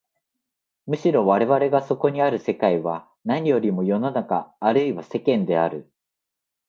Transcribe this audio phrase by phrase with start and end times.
[0.87, 5.93] むしろ我々がそこにある世界は何よりも世の中あるいは世間である。